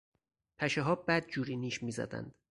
[0.59, 2.35] پشهها بدجور نیش میزدند.